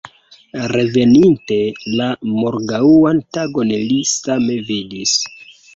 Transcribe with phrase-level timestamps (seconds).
[0.71, 1.59] Reveninte
[2.01, 2.09] la
[2.41, 5.19] morgaŭan tagon li same vidis.